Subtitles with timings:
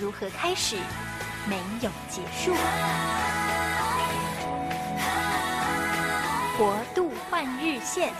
[0.00, 0.76] 如何开始，
[1.48, 2.54] 没有结束。
[6.56, 8.12] 国度换日线。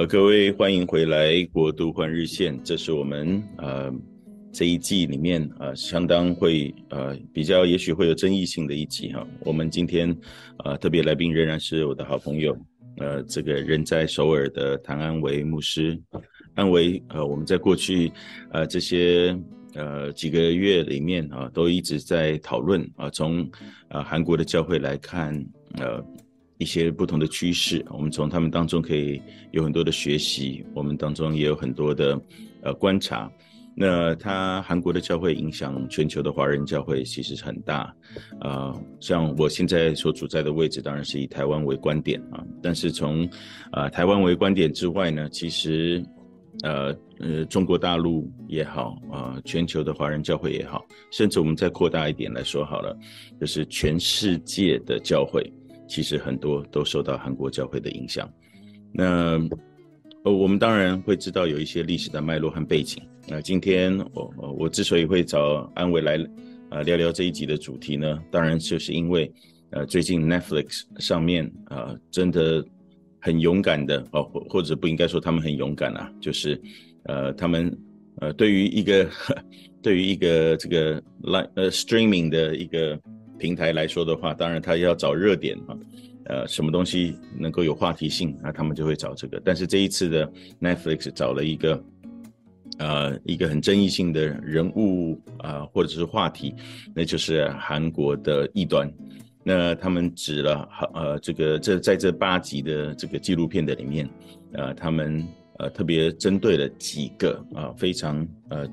[0.00, 3.92] 呃，各位欢迎回来《国度换日线》，这是我们呃
[4.50, 9.28] 这一季里面呃相当会呃比较也许会有争议性的一集哈。
[9.40, 10.08] 我们今天
[10.64, 12.56] 呃特别来宾仍然是我的好朋友，
[12.96, 16.00] 呃，这个人在首尔的谭安维牧师。
[16.54, 18.10] 安维呃，我们在过去
[18.52, 19.38] 呃这些
[19.74, 23.46] 呃几个月里面啊、都一直在讨论啊、从
[23.88, 25.34] 呃韩国的教会来看
[25.74, 26.02] 呃。
[26.60, 32.20] 一些不同的趋势，我们从他们当中可以有很多的学习，我们当中也有很多的
[32.62, 33.32] 呃观察。
[33.74, 37.78] 那他韩国的教会影响全球的华人教会其实很大，
[38.40, 42.44] 啊、呃，像我现在所处在的位置，当然是以台湾为观点啊。
[42.62, 43.24] 但是从
[43.70, 46.04] 啊、呃、台湾为观点之外呢，其实
[46.62, 52.94] 呃呃中国大陆也好啊、呃，全球的华人教会也好，甚至我们再扩大一点来说好了，
[53.40, 55.50] 就是全世界的教会。
[55.90, 58.32] 其实很多都受到韩国教会的影响。
[58.92, 59.36] 那
[60.22, 63.02] 呃，我们当然会知道有一些历史的脉络和背景。
[63.26, 66.16] 那今天我我之所以会找安伟来
[66.70, 69.32] 呃聊聊这一集的主题呢，当然就是因为
[69.70, 72.64] 呃最近 Netflix 上面啊、呃、真的
[73.20, 76.60] 很勇敢的哦，或或者不应该说他们很勇敢啊，就是
[77.04, 77.76] 呃他们
[78.20, 79.08] 呃对于一个
[79.82, 82.96] 对于一个这个 live 呃 streaming 的一个。
[83.40, 85.76] 平台来说的话，当然他要找热点啊，
[86.26, 89.40] 呃，什么东西能够有话题性，那他们就会找这个。
[89.42, 90.30] 但是这一次的
[90.60, 91.82] Netflix 找了一个，
[92.78, 96.54] 呃，一个很争议性的人物啊，或者是话题，
[96.94, 98.92] 那就是韩国的异端。
[99.42, 104.06] 那他们指了，呃，这个这在这八集的这个纪录片的里面，
[104.52, 105.26] 呃，他们
[105.58, 108.68] 呃特别针对了几个啊，非常呃。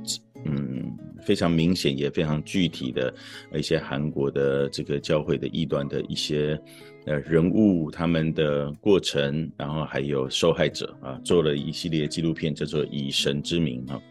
[0.45, 0.95] 嗯，
[1.27, 3.13] 非常明显也非常具体的
[3.53, 6.57] 一些韩国的这个教会的异端的一些
[7.05, 14.01] 呃人物，他们的过程，然后还有受害者啊，做了一系列纪录片，叫做《以神之名》啊。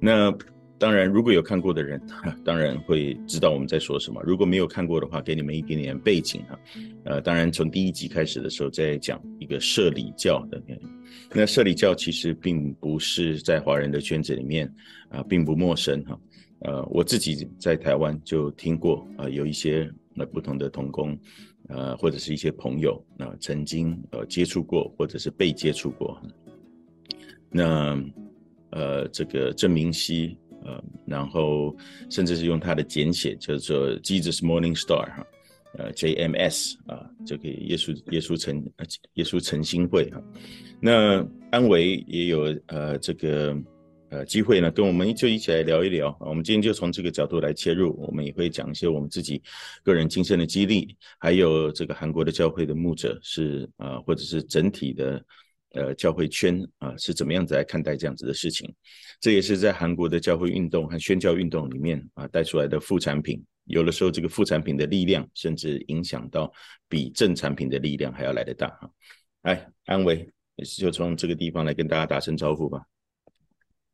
[0.00, 0.36] 那
[0.76, 2.02] 当然，如果有看过的人，
[2.44, 6.58] 当然会知道我们在说什么；如果没有看过的话，给你们一点点背景哈。
[7.04, 10.60] 呃，当然从第一集开始的时候，在讲一个社理教的。
[11.32, 14.72] 那社理教其实并不是在华人的圈子里面
[15.10, 16.18] 啊、并不陌生哈。
[16.60, 21.18] 呃，我自己在台湾就听过、呃，有一些呃不同的同工，
[21.68, 26.20] 呃，或者是一些朋友那、呃，曾经呃接触过，或者是被接触过。
[27.50, 28.02] 那
[28.70, 30.36] 呃，这个郑明熙。
[30.62, 31.74] 呃，然后
[32.10, 35.26] 甚至是用他的简写叫做 Jesus Morning Star 哈，
[35.78, 38.70] 呃 JMS 啊，这个耶稣耶稣晨
[39.14, 40.22] 耶稣晨星会哈。
[40.78, 43.56] 那安维也有呃这个
[44.10, 46.16] 呃机会呢，跟我们就一起来聊一聊。
[46.20, 49.42] 我们今天就从这个角度来切入，我们也会讲一些我们自己
[49.82, 55.24] 个人亲身的经历，还有这个韩国的教会的牧者是啊、呃，或者是整体的。
[55.72, 58.74] 呃，教会圈啊是怎么样子来看待这样子的事情？
[59.20, 63.40] 这也是在韩国的教会运动和宣教运动里面啊带出来的副产品。
[63.66, 66.52] 有的时候，这个副产品的力量甚至影响到
[66.88, 68.90] 比正产品的力量还要来得大哈。
[69.42, 70.28] 哎，安维，
[70.76, 72.82] 就从这个地方来跟大家打声招呼吧。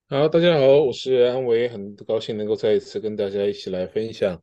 [0.09, 4.41] 好，大家好，我是安维，很高兴能够再一次跟大家一起来分享。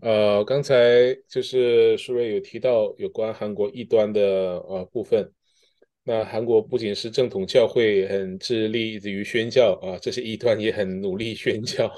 [0.00, 4.20] 呃，刚才就是舒瑞有提到有关韩国异端的
[4.68, 5.32] 呃部分。
[6.02, 11.88] 那韩国不仅是正统教会很致力于宣教啊，这些异端也很努力宣教。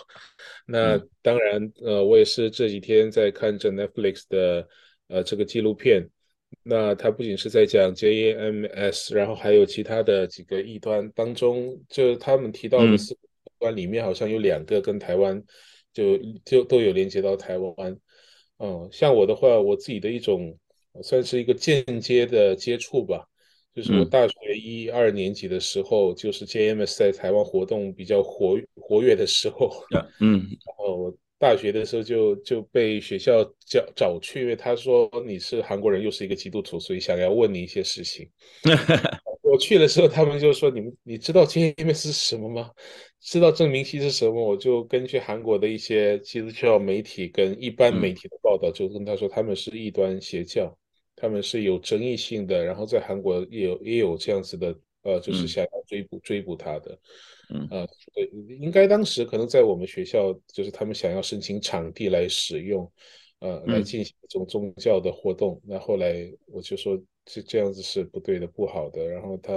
[0.66, 4.68] 那当然，呃，我也是这几天在看着 Netflix 的
[5.08, 6.06] 呃这个纪录片。
[6.62, 13.20] 那它不仅是在讲 JAMS，然后还有其他的几个异端当中，就他们提到的四个
[13.58, 15.42] 端里面，好像有两个跟台湾
[15.92, 17.96] 就就都有连接到台湾。
[18.58, 20.56] 嗯，像我的话，我自己的一种
[21.02, 23.26] 算是一个间接的接触吧。
[23.74, 29.72] 就是我大学一二年级的时候，嗯、就是 JMS 在台湾活动比较活活跃的时候。
[30.20, 38.30] 嗯， 然后我大学的时候就就被学校叫找去，因为他说你是韩国人，又是一个基督徒，所以想要问你一些事情。
[39.42, 42.70] 我去的时候，他们就说：“你们你知道 JMS 是什么吗？
[43.20, 50.72] 知道证明熙是什么？”我就根据韩国的一些基督教媒体跟一般媒体的报道，就跟他说他们是异端邪教，
[51.16, 54.72] 他们是有争议性的，然后在韩国也有也有这样子的，
[55.02, 56.98] 呃，就是想要追捕追捕他的，
[57.54, 62.90] 嗯，呃，对，应该当时可能在我们学校，就是他们想要申请场地来使用，
[63.40, 65.60] 呃，来进行一种宗教的活动。
[65.66, 67.00] 那后来我就说。
[67.24, 69.06] 这这样子是不对的，不好的。
[69.06, 69.52] 然后他，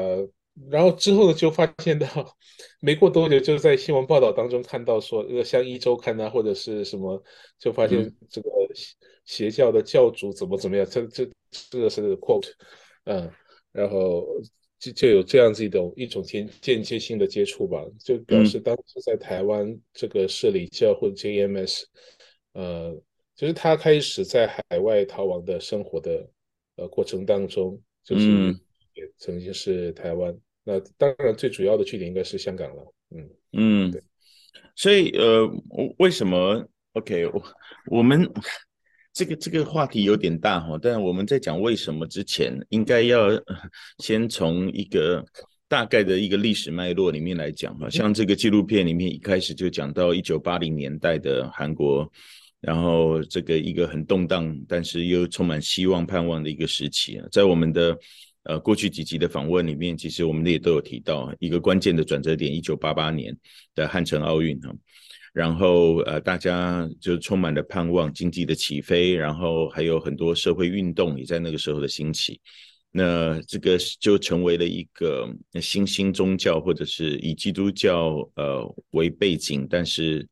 [0.69, 2.07] 然后之后呢，就发现到，
[2.80, 7.19] 没过多久，就在新闻报道当中看到说，呃，像一周刊啊，或者是什么，
[7.57, 8.51] 就发现这个
[9.25, 11.27] 邪教的教主怎么怎么样，这这
[11.71, 12.51] 这个是 quote，
[13.06, 13.31] 嗯，
[13.71, 14.24] 然后
[14.85, 21.83] 就就有这样子一种一种间间接性的接触吧，就表示当时在台湾这个社里教或者 JMS，
[22.53, 22.95] 呃，
[23.35, 26.29] 就是他开始在海外逃亡的生活的。
[26.77, 28.27] 呃，过程当中就是
[28.95, 32.93] 也曾经是台湾，嗯、那当然最主要的据点应该是香港了。
[33.11, 34.03] 嗯嗯，对，
[34.75, 35.49] 所以呃，
[35.99, 37.43] 为什么？OK，我
[37.91, 38.29] 我们
[39.15, 43.29] 这个这个话题有点大哈，但我们在讲为什么之前，应该要
[44.03, 45.25] 先从一个
[45.67, 52.07] 大概的一个历史脉络里面来讲哈，像这个纪录片里面一开始就讲到一九八零年代的韩国。
[52.62, 57.95] 然后这个一个很动荡，但是又充满希望、盼望的一个时期啊，在我们的
[58.41, 63.38] 呃过去几集的访问里面，其实我们也都有提到一个关键的转折点，一九八八年
[63.75, 64.73] 的汉城奥运哈，
[65.35, 72.39] 然后呃大家就充满了盼望，经济的起飞，然后还有很多社会运动也在那个时候的兴起，
[72.91, 75.29] 那这个就成为了一个
[75.61, 80.27] 新兴宗教，或者是以基督教呃为背景，但是。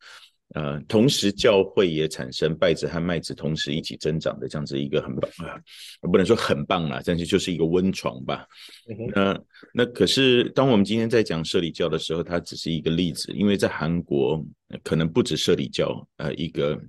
[0.54, 5.60] 呃，同时教会也产生稗子和麦子同时一起增长的这样子一个很棒啊，
[6.02, 8.48] 不能说很棒啦，但是就是一个温床吧。
[8.88, 14.44] 那、嗯呃、那可是当我们今天在讲摄理教的时候，它只是一个例子，因为在韩国
[14.84, 16.80] 可能不止社理教，呃，一个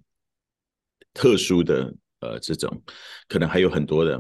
[1.13, 2.83] 特殊的呃这种，
[3.29, 4.19] 可能还有很多的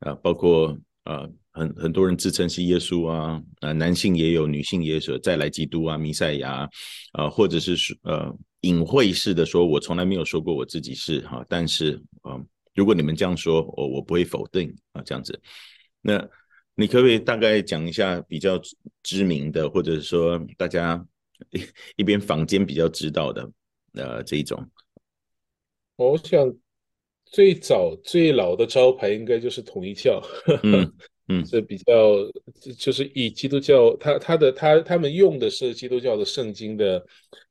[0.00, 1.20] 啊、呃，包括啊。
[1.20, 6.68] 呃很很多人自称是耶稣啊，呃，男性也有，女性也有，再来基督啊，弥赛亚啊，
[7.14, 15.40] 呃，或者是说呃隐晦式的说，我从来没有说过我自己是哈，但是啊、呃，如果你们这样说，我我不会否定啊，这样子。
[16.00, 16.28] 那
[16.74, 18.60] 你可不可以大概讲一下比较
[19.02, 21.04] 知名的，或者是说大家
[21.50, 21.62] 一
[21.96, 23.50] 一边坊间比较知道的
[23.94, 24.64] 呃这一种？
[25.96, 26.54] 我想
[27.26, 30.22] 最早最老的招牌应该就是统一教。
[30.62, 30.90] 嗯
[31.32, 32.16] 嗯，是比较，
[32.76, 37.00] 就是以基督教，他他的他他们用的是基督教的圣经的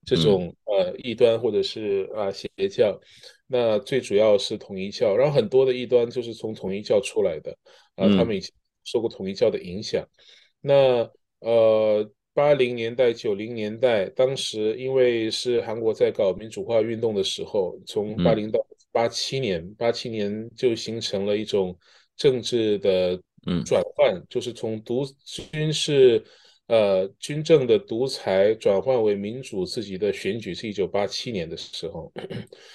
[0.06, 3.00] 这种呃异端或者是啊邪教，
[3.48, 7.56] 那最主要是统一教，然后很多的异端就是从统一教出来的
[7.96, 8.52] 啊，他们以前
[8.84, 10.06] 受过统一教的影响。
[10.60, 11.10] 那
[11.40, 18.60] 呃八零年代九零年代，当时因为是韩国在搞民主化运动的时候，从八零到
[18.92, 21.74] 八七年，八七年就形成了一种
[22.18, 23.18] 政治的。
[23.46, 26.22] 嗯，转换就是从独军事，
[26.68, 32.12] 呃，军政的独裁转换为民主自己的选举，是一九八七年的时候。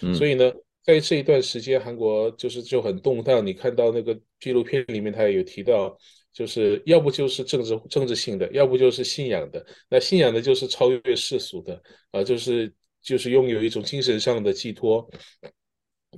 [0.00, 0.50] 嗯，所以呢，
[0.82, 3.46] 在这一段时间，韩国就是就很动荡。
[3.46, 5.94] 你看到那个纪录片里面，他也有提到，
[6.32, 9.64] 就是要不就是政治政治性的，要不就是信仰的。
[9.90, 12.72] 那信仰的就是超越世俗的，啊、呃，就是
[13.02, 15.06] 就是拥有一种精神上的寄托。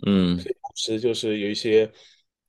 [0.06, 1.90] 嗯，同时就是有一些。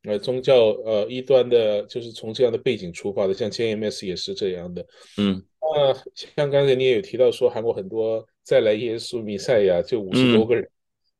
[0.08, 4.86] 呃，宗教呃一端的，就是从这样的背景出发的，像 JMS 也是这样的。
[5.18, 10.70] 嗯，那像刚才你也有提到说，韩国很多再来耶稣弥赛亚就五十多个人、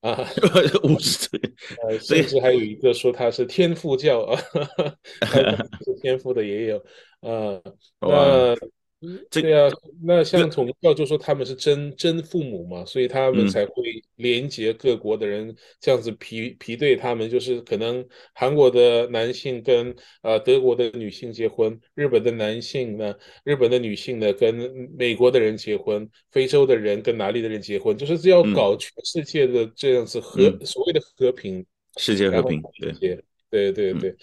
[0.02, 0.30] 嗯、啊，
[0.88, 1.40] 五十岁，
[1.84, 4.42] 呃，甚至还有一个说他是天父教啊，
[5.84, 6.82] 是天父的也有
[7.20, 7.62] 呃，
[8.00, 8.56] 那。
[9.30, 9.70] 对啊，
[10.04, 23.14] 那像统一教就说他们是真真父母嘛，所以他们才会连接各国的人，这样子批批对他们，就是可能韩国的男性跟呃德国的女性结婚，日本的男性呢，
[23.44, 24.56] 日本的女性呢跟
[24.98, 31.64] 美国的人结婚，非洲的人跟哪里的人结婚，就是要搞全世界的这样子和、嗯、所谓的和平，
[31.98, 32.62] 世界和平，
[33.00, 33.24] 对。
[33.50, 34.10] 对对对。
[34.10, 34.18] 嗯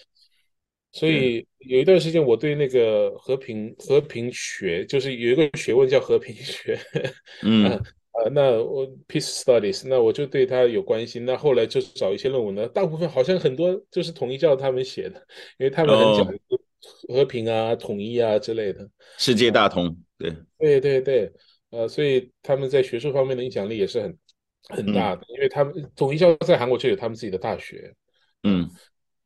[0.95, 6.79] 所以有一段时间，我对那个和平和平学，就是有一个学问叫和平学，
[7.43, 7.79] 嗯。
[8.15, 11.25] 啊，那我 peace studies，那我就对他有关心。
[11.25, 15.19] 那后来就找一些论文呢，大部分好像很多就是统一教他们写的，
[15.57, 16.57] 因为他们很讲究
[17.09, 21.29] 和平啊、统一啊之类的，世界大同，对，对对对，
[21.71, 24.17] 呃，所以他们在学术方面的影响力也是很
[24.69, 27.93] 很大的，嗯、因为他们统一教在韩国就有他们自己的大学，
[28.43, 28.69] 嗯，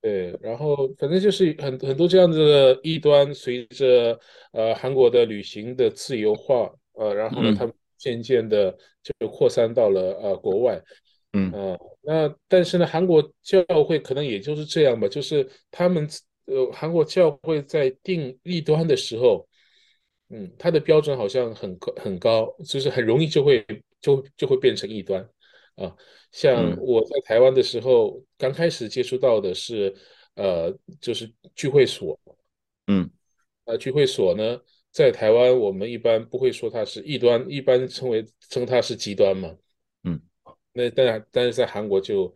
[0.02, 4.18] 对，然后反正就是很很多这样子的异端，随着
[4.54, 10.82] 呃韩国的旅行的自由化，呃，然后呢，他们渐渐的就扩散到了呃国外。
[11.34, 16.08] 嗯那但是呢，韩国教会可能也就是这样吧，就是他们
[16.46, 19.48] 呃，韩国教会在定异端的时候，
[20.30, 23.66] 嗯，他的标准好像很高很高，就是很容易就会
[24.02, 25.28] 就就会变成异端
[25.80, 25.96] 啊。
[26.32, 29.96] 像我在台湾的时候，嗯、刚开始接触到的是
[30.36, 30.72] 呃，
[31.02, 32.20] 就是聚会所，
[32.88, 33.10] 嗯，
[33.66, 34.60] 呃，聚会所呢，
[34.92, 39.56] 在台湾我们一般不会说它是异端，一般称为称它是极端嘛。
[40.72, 42.34] 那当然，但是在韩国就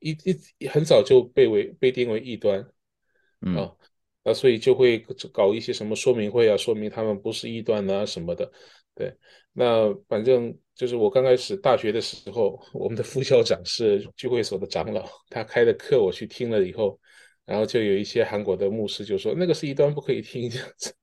[0.00, 0.10] 一
[0.58, 2.64] 一很早就被为被定为异端，
[3.40, 3.74] 嗯、啊，
[4.22, 4.98] 那所以就会
[5.32, 8.52] 搞一些什么说明会啊，说明他们不是异端啊什么的。
[9.00, 9.10] 对，
[9.54, 17.00] 那反正就是我刚开始大学的时候，我们的副校长是聚会所的长老，他开的课我去听了以后，
[17.46, 20.94] 然后就有一些韩国的牧师就说那个是一端，不可以听这样子。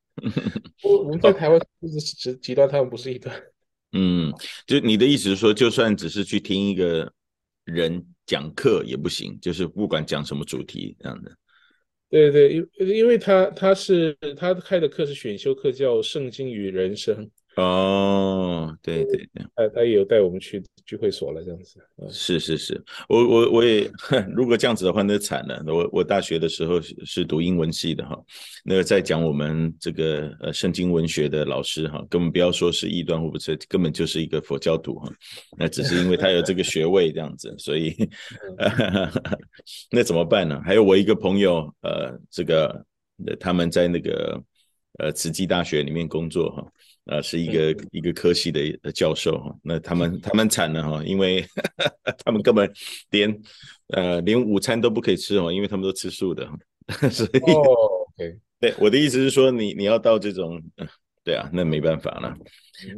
[0.84, 3.36] 我我们在台湾就是极极端，他们不是一端。
[3.94, 4.32] 嗯，
[4.68, 7.12] 就你的意思是说，就算只是去听一个
[7.64, 11.32] 人讲课也不行，就是不管讲什么主题这样的。
[12.10, 17.26] 对对，因因为他他是他开的课是选修课，叫《圣经与人生》。
[17.58, 21.80] 哦，对对对，他他也有带我们去聚会所了，这样子。
[22.12, 23.90] 是是是，我我我也，
[24.32, 25.64] 如果这样子的话，那惨了。
[25.66, 28.16] 我我大学的时候是是读英文系的哈，
[28.64, 35.12] 那个在讲我们这个呃圣经文学的老师哈，根本不要说是异端或不是，根本就是一个佛教徒哈。
[35.58, 37.96] 那只是因为他有这个学位这样子，所以
[39.90, 40.62] 那怎么办呢？
[40.64, 42.86] 还有我一个朋友，呃，这个
[43.40, 44.40] 他们在那个
[45.00, 46.64] 呃慈济大学里面工作哈。
[47.08, 51.46] 啊，是一个、嗯、一个科系的教授哈，那他们他们惨了哈，因为
[52.24, 52.72] 他们根本
[53.12, 53.42] 连
[53.88, 56.48] 呃连午餐都不可以吃哦，因为他们都吃素的，
[57.10, 57.30] 所以.
[58.60, 60.60] 对我的意思是说你，你你要到这种，
[61.24, 62.36] 对啊，那没办法了。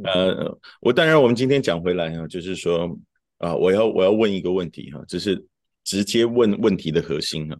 [0.04, 2.98] 呃，我当然我们今天讲回来哈，就是说
[3.38, 5.44] 啊，我要我要问一个问题哈，这是
[5.84, 7.58] 直接问问题的核心哈，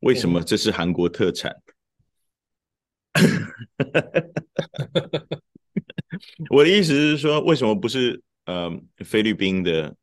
[0.00, 1.54] 为什么这是韩国特产？
[6.38, 8.70] 嗯 我的意思是说，为什么不是呃
[9.04, 9.94] 菲律宾的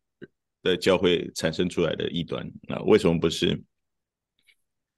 [0.61, 2.79] 的教会产生出来的异端啊？
[2.83, 3.61] 为什么不是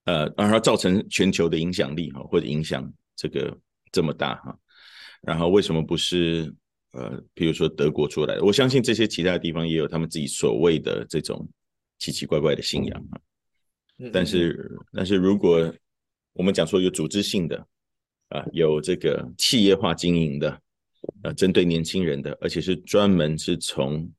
[0.06, 3.58] 呃让它造成全球的影响力哈，或者影响这个
[3.92, 4.58] 这么大哈？
[5.22, 6.54] 然后为什么不是
[6.92, 8.44] 呃比如说德国出来的？
[8.44, 11.48] 我相信这些其他的地方也有他们自己所谓的这种
[12.00, 13.20] 奇奇怪怪的信仰啊。
[14.12, 15.74] 但是但是如果
[16.34, 17.68] 我们讲说有组织性的
[18.30, 20.60] 啊，有这个企业化经营的。
[21.24, 24.10] 呃，针对年轻人的，而且是专门是从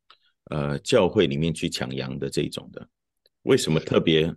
[0.51, 2.89] 呃教会里面去抢羊的这种的，
[3.43, 4.35] 为什么特别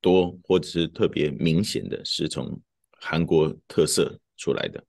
[0.00, 2.60] 多，或者是特别明显的是从
[3.00, 4.84] 韩国特色出来的？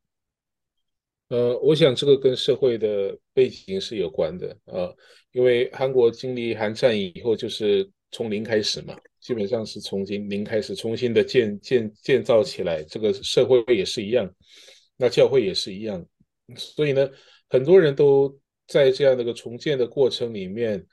[1.29, 4.95] 呃，我想这个跟社会的背景是有关的，呃，
[5.31, 14.31] 因为韩国经历韩战以后就是从零开始嘛，基本上是从零零开始重新的建建建造起来，这个社会也是一样，
[14.97, 16.05] 那教会也是一样。
[16.55, 17.09] 所以呢，
[17.49, 18.37] 很多人都
[18.67, 20.85] 在这样的一个重建的过程里面，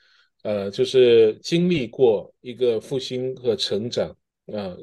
[0.43, 4.09] 呃，就是经历过一个复兴和成长
[4.47, 4.79] 啊，呃，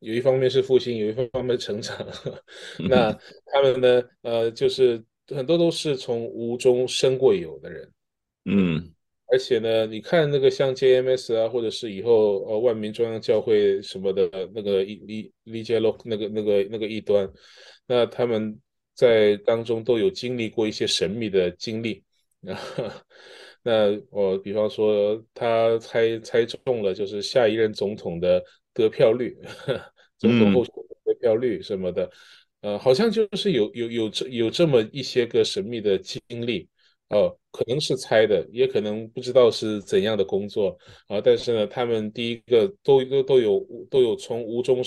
[0.00, 1.96] 有一方面是复兴，有一方面成长。
[2.88, 7.92] 那他们呢，呃，就是很多都是从无中生过有的人，
[8.46, 8.92] 嗯，
[9.28, 17.30] 而且呢，你看那个像 JMS 啊，或者是以后呃万民中央教会什么的那个一一李杰洛那个那个那个异端，
[17.86, 18.60] 那他们。
[19.00, 22.04] 在当中都有经历过一些神秘的经历，
[23.64, 29.34] 那我比方说他猜猜中了，就是下一任总统的得票率，
[30.20, 32.10] 总统候选人得票率什么的，
[32.60, 36.68] 呃，好像就是有有有这有这么一些个神秘的经历。
[37.10, 41.20] 哦，可能是猜的，也可能不知道是怎样的工作啊。
[41.20, 44.80] 但是呢，他们第一个都都都有都有从无中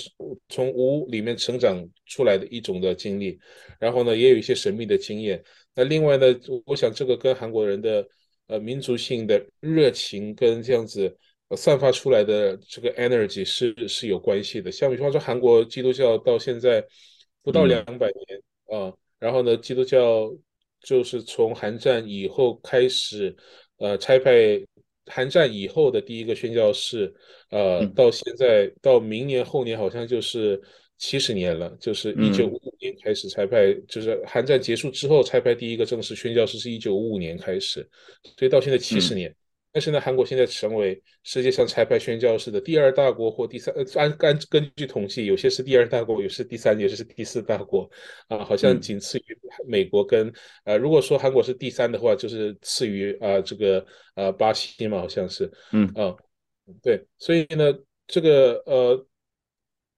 [0.48, 3.38] 从无里面成长出来的一种的经历，
[3.78, 5.44] 然后呢，也有一些神秘的经验。
[5.76, 6.26] 那另外呢，
[6.66, 8.08] 我想这个跟韩国人的
[8.48, 11.14] 呃民族性的热情跟这样子
[11.58, 14.72] 散发出来的这个 energy 是是有关系的。
[14.72, 16.82] 像比方说，韩国基督教到现在
[17.42, 20.34] 不到两百年啊，嗯，然后呢，基督教。
[20.84, 23.36] 就是从韩战以后开始，
[23.78, 24.62] 呃，拆派
[25.08, 27.14] 韩战以后的第一个宣教士，
[27.50, 30.62] 呃，到现在到明年后年好像就是
[30.98, 37.88] 七十年了，就是一九五五年开始拆派，嗯、就是韩战结束之后拆派第一个正式宣教士是一九五五年开始，
[38.38, 39.30] 所以到现在七十年。
[39.30, 39.36] 嗯
[39.74, 47.90] 但是呢，韩国现在成为世界上拆派宣教士的第二大国或第三，呃，按按根据统计，有些是第二大国，有些是第三，有些是第四大国，
[48.28, 49.38] 啊，好像仅次于
[49.68, 50.32] 美国跟，
[50.64, 55.92] 呃，如果说韩国是第三的话，就是次于啊这个呃巴西嘛，好像是，嗯。
[55.96, 56.16] 啊，
[56.84, 57.74] 对，所以呢，
[58.06, 59.08] 这个呃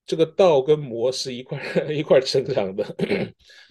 [0.06, 1.60] 这个道跟魔是一块
[1.92, 2.96] 一块成长的，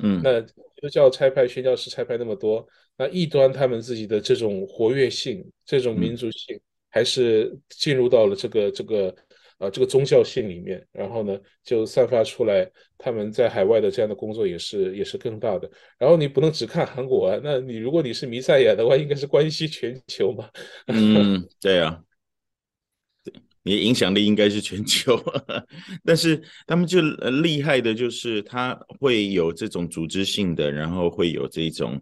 [0.03, 2.69] 嗯，那就叫拆派宣教士拆派那么多。
[2.97, 6.59] 那异端他们自己的这种活跃性、这种民族性，
[6.91, 9.15] 还是进入到了这个这个
[9.59, 15.71] 呃这个宗教性里面，然后呢，就散发出来他们在海外的这样的工作也是也是更大的。
[15.99, 20.49] 然后你不能只看韩国啊，那你如果你是弥赛亚的话，应该是关系全球嘛。
[20.87, 22.01] 嗯，对啊。
[23.65, 25.21] 你的影响力应该是全球，
[26.05, 27.01] 但是他们就
[27.43, 32.01] 厉害的就是他会有这种组织性的，然后会有这种。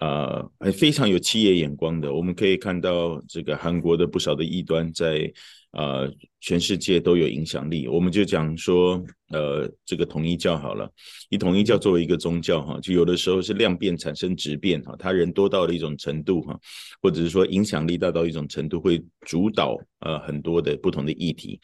[0.00, 5.32] 呃，非常有企业眼光的，我们可以看到这个韩国的不少的异端在
[5.74, 7.86] 呃全世界都有影响力。
[7.88, 10.90] 我们就讲说，呃，这个统一教好了，
[11.30, 16.58] 以统一教作为一个宗教哈，就有的时候是量变产生质变哈，他人多到了一种程度哈，
[17.02, 21.58] 或者是说影响力大到一种程度，会主导呃很多的不同的议题，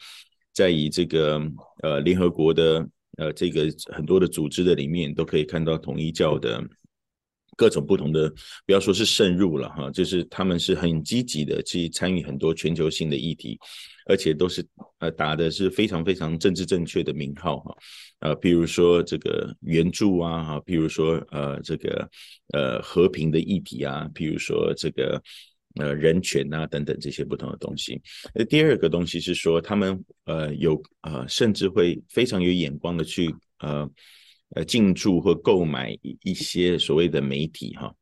[0.53, 1.41] 在以这个
[1.83, 2.87] 呃联合国的
[3.17, 6.61] 呃这个很多的组织的里面，都可以看到统一教的。
[7.57, 8.29] 各种不同的，
[8.65, 13.59] 不要说是渗入了哈，就是他们是很积极的去参与很多全球性的议题，
[14.07, 14.65] 而且都是
[14.99, 17.75] 呃打的是非常非常政治正确的名号哈，
[18.19, 22.09] 呃，比如说这个援助啊哈，比如说呃这个
[22.53, 25.21] 呃和平的议题啊，比如说这个
[25.75, 28.01] 呃人权啊等等这些不同的东西。
[28.33, 33.87] 那，第二个东西是说他们呃有呃甚至会非常有眼光的去呃。
[34.53, 37.95] 呃，进驻或购买一些所谓的媒体哈，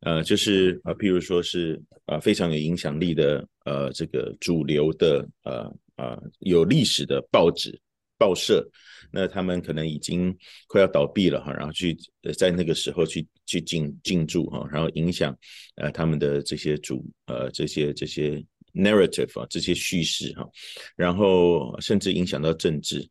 [0.00, 7.76] 呃，就是啊，譬如说是啊，非常有影响力的呃，这个主流的呃呃有历史的报纸
[8.16, 8.64] 报社，
[9.10, 10.32] 那他们可能已经
[10.68, 11.96] 快要倒闭了哈，然后去
[12.38, 15.36] 在那个时候去去进进驻哈，然后影响
[15.74, 18.40] 呃他们的这些主呃这些这些
[18.72, 20.48] narrative 啊这些叙事哈，
[20.94, 23.04] 然后甚至影响到政治，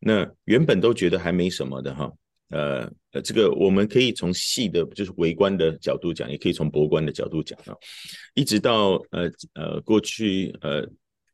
[0.00, 2.12] 那原本都觉得还没什么的哈。
[2.50, 7.74] 呃呃，这个我们可以从细的，就是微观的角度讲，也可以从博观的角度讲啊。
[8.34, 10.86] 一直到呃呃过去呃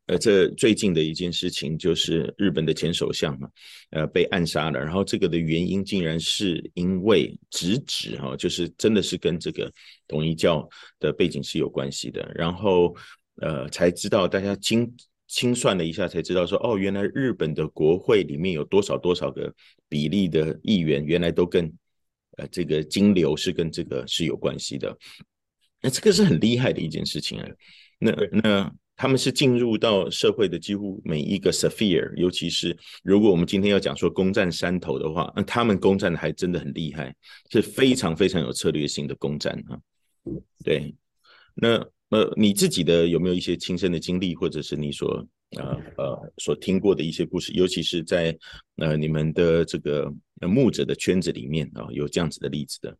[0.07, 3.49] 呃这最近的一件事情，就是日本的前首相嘛，
[3.91, 4.79] 呃被暗杀了。
[4.79, 9.71] 然后这个的原因竟然是因为直指哈，就是真的是跟这个
[10.07, 10.67] 统一教
[10.99, 12.31] 的背景是有关系的。
[12.35, 12.95] 然后
[13.41, 14.91] 呃才知道大家经。
[15.27, 19.53] 清算了一下，才知道说哦，原来日本的国会里面有多少多少个
[19.89, 21.71] 比例的议员，原来都跟
[22.37, 24.97] 呃这个金流是跟这个是有关系的。
[25.81, 27.47] 那这个是很厉害的一件事情啊。
[27.99, 37.13] 那那他们是进入到社会的几乎每一个 sphere，尤其是如果我们今天要讲说攻占山头的话，那他们攻占的还真的很厉害，
[37.51, 39.77] 是非常非常有策略性的攻占哈。
[40.63, 40.95] 对，
[41.53, 41.85] 那。
[42.09, 48.33] 呃，你自己的有没有一些亲身的经历，或者是你所呃呃所听过的一些故事，尤其是在
[48.77, 52.97] 呃你们的这个呃牧者的圈子里面啊，有这样子的例子的？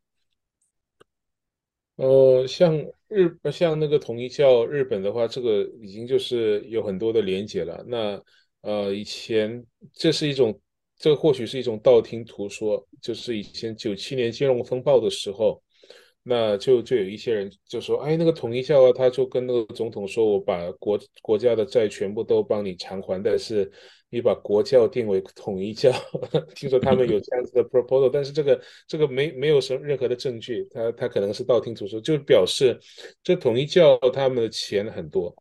[1.95, 7.81] 呃，像日像那个统一教日本的话，这个已经就是有很多的连结了。
[7.87, 8.21] 那
[8.59, 10.59] 呃，以前这是一种，
[10.97, 15.63] 这或许是一种道听途说，就是以前九七年金融风暴的时候。
[16.29, 23.71] 那就就有一些人就说，哎，那个统一教啊，他就跟那个总统说，我把国国家的债全部都帮你偿还，但是
[24.09, 25.89] 你把国教定为统一教。
[26.53, 32.77] 听说他们有这样子的 proposal，但是这个这个没没有什么任何的证据，他他可能是道听途说，就表示
[33.23, 35.33] 这统一教他们的钱很多，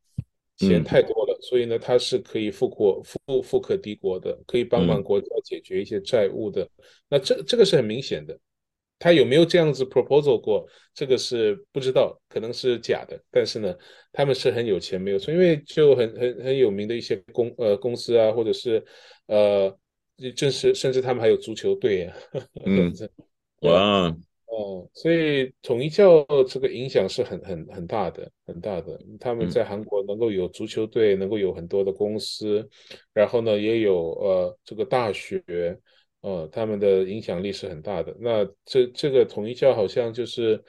[0.57, 6.69] 钱太多了，所以呢，他是可以富国富富可敌国的，可以帮忙国家解决一些债务的。
[7.09, 8.39] 那这这个是很明显的。
[8.99, 10.67] 他有没有这样子 proposal 过？
[10.95, 13.21] 这个是不知道，可能是假的。
[13.31, 13.77] 但是呢，
[14.13, 18.83] 他们是很有钱，没有错，因为就很很很有名的一些公呃公司啊，或者是
[19.27, 19.77] 呃，
[20.35, 22.17] 正是甚至他们还有足球队啊。
[22.65, 22.91] 嗯，
[23.61, 24.09] 哇，
[24.47, 28.99] 哦，所以统一教这个影响是很很很大的，很大的。
[29.21, 32.67] 他们在韩国能够有足球队，能够有很多的公司，
[33.13, 35.45] 然后呢，也有呃这个大学。
[36.23, 38.17] 呃，他们的影响力是很大的。
[38.21, 40.63] 那这这个统一教好像就是，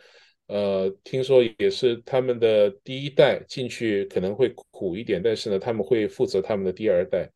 [0.47, 7.29] 呃，听说也是他们的第一代进去可能会苦一点，但是呢，他们会负责他们的第二代，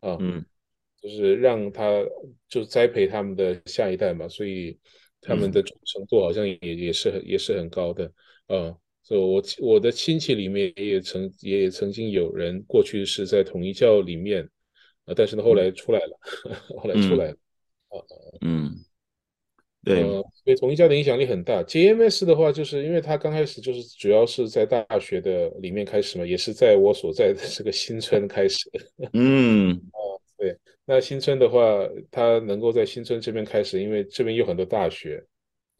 [0.00, 0.44] 啊，嗯，
[1.00, 2.04] 就是让他
[2.48, 4.78] 就栽培他们的下一代嘛，所以
[5.20, 8.04] 他们的忠诚度好像也也是很也是很高的
[8.46, 8.76] 啊。
[9.02, 14.42] 所以我我的亲戚里面也曾也曾经有人过去是在统一教里面
[15.04, 17.43] 啊，但是呢后来出来了，嗯、 后来出来了啊
[18.40, 18.70] 嗯。
[19.84, 21.62] 对，呃，所以统一教的影响力很大。
[21.62, 28.70] JMS 的话，就是因为他刚开始就是主要是在大学的里面开始嘛，也是在我所在的这个新村开始。
[29.12, 30.00] 嗯，啊，
[30.38, 35.22] 对，那新村的话，他能够在新村这边开始，因为这边有很多大学，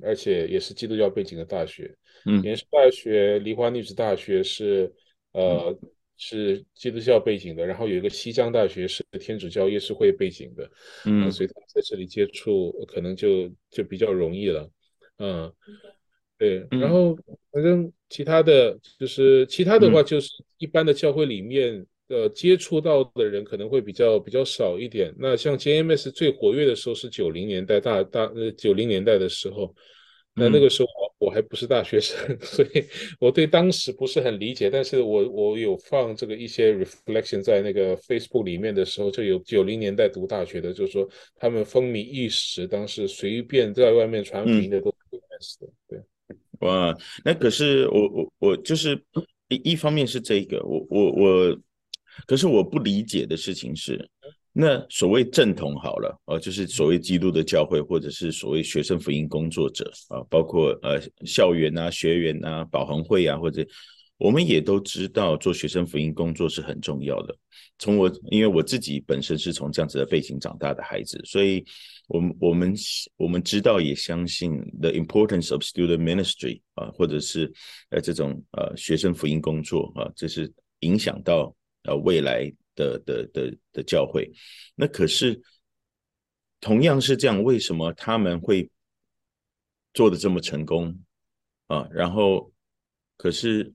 [0.03, 1.91] 而且也是基督教背景的大学。
[2.27, 4.93] 嗯，延世大学、梨花女子大学是
[5.33, 5.75] 呃。
[5.83, 5.91] 嗯
[6.27, 10.71] 是基督教背景的，然后有一个西江大学是天主教耶稣会背景的，
[11.05, 14.71] 嗯，所以他在这里接触可能就就比较容易了，
[15.19, 15.53] 嗯，
[16.39, 17.15] 对，然后
[17.53, 25.15] 反正其他的就是其他的话就是一般的教会里面呃接触到的人可能会比较比较少一点。
[25.19, 29.75] 那像 JMS 最活跃的时候是九零年代大大呃九零年代的时候。
[30.37, 32.85] 那那个时候我我还不是大学生，嗯， 所以
[33.21, 34.69] 我对当时不是很理解。
[34.69, 45.73] 但是我我有放这个一些 reflection 在那个 Facebook 里面的时候，就有九零年代读大学的，就是说他们风靡一时，当时随便在外面传福音的都是 JMS 的。
[45.89, 46.01] 对，
[46.61, 46.93] 哇，
[47.25, 49.01] 那可是我我我就是
[49.49, 51.59] 一一方面是这个，我我我，
[52.27, 54.09] 可是我不理解的事情是。
[54.57, 63.67] 那所谓正统好了，呃，就是所谓基督的教会，或者是所谓学生福音工作者啊，包括呃校园啊、学员啊、保恒会啊，或者
[64.17, 67.37] 我们也都知道做学生福音工作是很重要的。
[67.81, 71.65] 从我因为我自己本身是从这样子的背景长大的孩子，所以
[72.07, 72.75] 我们我们
[73.17, 77.53] 我们知道也相信 the importance of student ministry 啊，或者是
[77.91, 80.49] 呃这种呃学生福音工作啊，这是
[80.81, 82.55] 影响到呃未来。
[82.75, 84.31] 的的的的教会，
[84.75, 85.41] 那可是
[86.61, 88.71] 同样是这样，为什么他们会
[89.93, 90.99] 做的这么成功
[91.67, 91.87] 啊？
[91.91, 92.53] 然后
[93.17, 93.73] 可是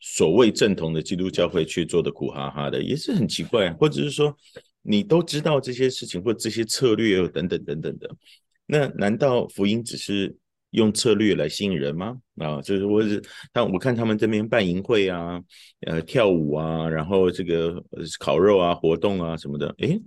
[0.00, 3.76] 所谓正统的基督教会却做得苦哈哈的，也是很奇怪啊。
[3.78, 4.36] 或者是说，
[4.82, 8.16] 你都知道这些事情或这些策略等等等等的，
[8.66, 10.36] 那难道福音只是？
[10.76, 12.18] 用策略来吸引人吗？
[12.36, 15.42] 啊，就是我是，但我看他们这边办营会啊，
[15.86, 17.82] 呃，跳舞啊，然后这个
[18.20, 19.98] 烤肉啊，活动啊什么的，诶，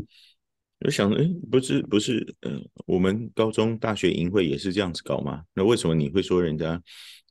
[0.82, 5.44] 我想，诶，不是不是，嗯、我们高中大学营会也是这样子搞吗？
[5.56, 6.80] 那为什么你会说人家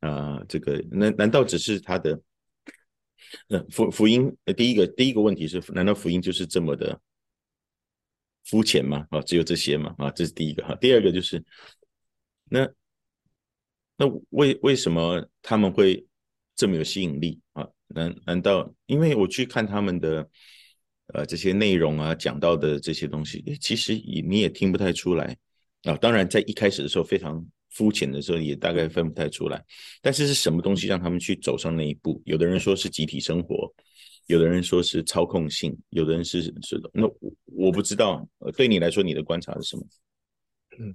[0.00, 2.20] 啊、这个难难道只是他的？
[3.46, 7.00] 那、呃、福福音，第一个第一个问题是，难道福音就是这么的
[8.46, 9.06] 肤浅吗？
[9.10, 9.94] 啊，只有这些吗？
[9.96, 10.74] 啊，这是第一个哈。
[10.80, 11.40] 第二个就是
[12.50, 12.68] 那。
[13.98, 16.06] 那为为什么他们会
[16.54, 17.68] 这么有吸引力啊？
[17.88, 20.28] 难难道因为我去看他们的
[21.14, 25.36] 呃这些内容啊，讲到的这些东西，其实你你也听不太出来
[25.82, 25.96] 啊。
[25.96, 29.64] 当然，在一开始的时候非常肤浅的时候，也大概分不太出来。
[30.00, 32.22] 但是是什么东西让他们去走上那一步？
[32.24, 33.72] 有的人说是集体生活，
[34.26, 36.90] 有的人说是操控性，有的人是是的。
[36.92, 39.82] 那我我不知道，对你来说，你的观察是什么？
[40.78, 40.94] 嗯。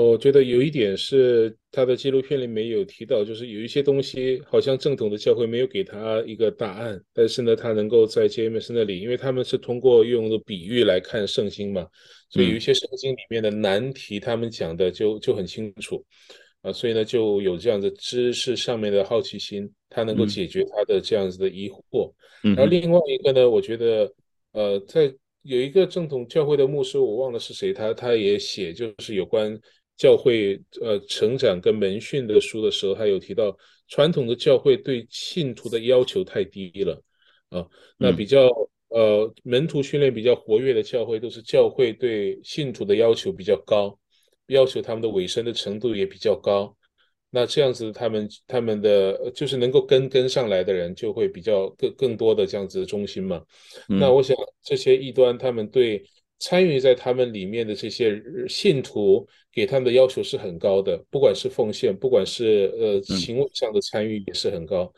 [0.00, 11.86] 我觉得有一点是他的纪录片里面有提到，就是有一些东西好像正统的教会没有给他一个答案，但是呢，他能够在 JMS 那里，因为他们是通过用的比喻来看圣经嘛，
[12.28, 16.04] 所以有一些圣经里面的难题，他们讲的就就很清楚
[16.62, 22.12] 啊，所以呢，就有这样的知识上面的好奇心，他能够解决他的这样子的疑惑。
[22.42, 24.12] 然后另外一个呢，我觉得
[24.50, 29.56] 呃，在有一个正统教会的牧师，我忘了是谁，他他也写就是有关。
[29.96, 37.00] 教会呃成长跟门训的书的时候，他有提到传统的教会对信徒的要求太低了
[37.50, 37.64] 啊，
[37.96, 38.48] 那比较
[38.88, 43.96] 呃门徒训练比较活跃的教会，都是教会对信徒的要求比较高，
[44.48, 46.76] 要求他们的委身的程度也比较高，
[47.30, 53.40] 那这样子他们他们的就是能够跟跟上来的人就会比较更更多的这样子的中心嘛，
[53.86, 56.02] 那我想这些异端他们对。
[56.38, 64.92] 参与在他们里面的这些信徒，给他们的要求是很高的，不管是奉献，不管是呃行为上的参与也是很高。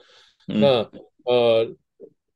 [0.48, 0.90] 嗯、那
[1.24, 1.76] 呃，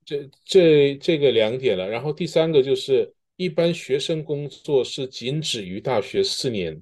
[0.05, 6.81] 这这这个两点了，然后第三个就是，一般学生工作是仅止于大学四年，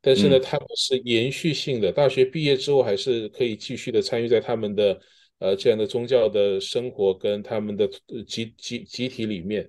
[0.00, 5.00] 但是呢，他们是延续性的，大学毕业之后还是可以继续的参与在他们的
[5.38, 7.88] 呃这样的宗教的生活跟他们的
[8.26, 9.68] 集集集体里面。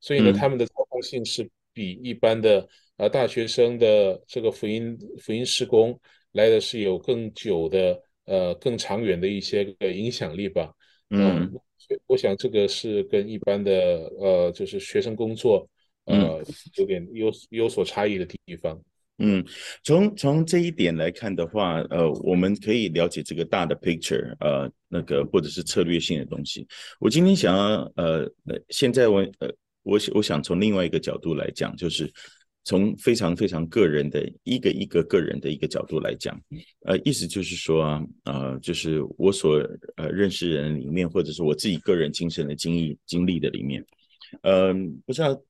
[0.00, 2.60] 所以呢，他们的操控性是比一般的
[2.96, 5.98] 啊、呃、大学生的这个福音福音施工
[6.32, 10.72] 来的是有更久的呃更长远的一些个影响力吧。
[11.10, 11.50] 嗯，
[12.06, 13.72] 我想这个是跟一般的
[14.18, 15.68] 呃就是学生工作
[16.04, 16.42] 呃
[16.76, 18.80] 有点有有所差异的地方。
[19.18, 19.42] 嗯，
[19.82, 26.66] 从从这一点来看的话，呃，我们可以了解这个大的 picture，呃，那个或者是策略性的东西。
[27.00, 28.30] 我今天想要，呃，
[28.68, 29.50] 现在我，呃，
[29.86, 32.12] 我我想从另外一个角度来讲，就是
[32.64, 36.38] 从非常非常个人的一个一个个人的一个角度来讲，
[36.84, 39.58] 呃，意思就是说啊，呃，就是我所
[39.96, 43.84] 呃认识人里面，或者是我自己个人亲身的经历经历的里面，
[44.42, 45.42] 嗯、不知道不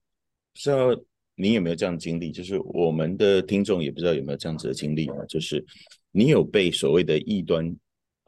[0.54, 0.94] 知道。
[1.38, 2.32] 你有没有这样的经历？
[2.32, 5.16] 就是我们的听众也不知道有没有这样子的经历啊？
[5.28, 5.62] 就是
[6.10, 7.76] 你有被所谓的异端，